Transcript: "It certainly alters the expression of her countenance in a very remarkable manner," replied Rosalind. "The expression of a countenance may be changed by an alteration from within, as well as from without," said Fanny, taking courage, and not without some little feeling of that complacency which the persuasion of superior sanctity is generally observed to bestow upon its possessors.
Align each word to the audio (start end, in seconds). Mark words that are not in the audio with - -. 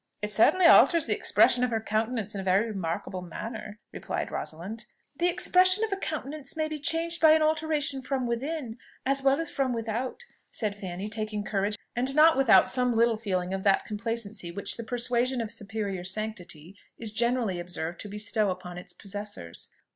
"It 0.23 0.31
certainly 0.31 0.65
alters 0.65 1.05
the 1.05 1.13
expression 1.15 1.63
of 1.63 1.69
her 1.69 1.79
countenance 1.79 2.33
in 2.33 2.41
a 2.41 2.43
very 2.43 2.65
remarkable 2.65 3.21
manner," 3.21 3.77
replied 3.91 4.31
Rosalind. 4.31 4.85
"The 5.15 5.27
expression 5.27 5.83
of 5.83 5.93
a 5.93 5.95
countenance 5.95 6.57
may 6.57 6.67
be 6.67 6.79
changed 6.79 7.21
by 7.21 7.33
an 7.33 7.43
alteration 7.43 8.01
from 8.01 8.25
within, 8.25 8.79
as 9.05 9.21
well 9.21 9.39
as 9.39 9.51
from 9.51 9.73
without," 9.73 10.25
said 10.49 10.75
Fanny, 10.75 11.07
taking 11.07 11.43
courage, 11.43 11.77
and 11.95 12.15
not 12.15 12.35
without 12.35 12.67
some 12.67 12.95
little 12.95 13.15
feeling 13.15 13.53
of 13.53 13.63
that 13.63 13.85
complacency 13.85 14.51
which 14.51 14.75
the 14.75 14.83
persuasion 14.83 15.39
of 15.39 15.51
superior 15.51 16.03
sanctity 16.03 16.75
is 16.97 17.13
generally 17.13 17.59
observed 17.59 17.99
to 17.99 18.09
bestow 18.09 18.49
upon 18.49 18.79
its 18.79 18.93
possessors. 18.93 19.69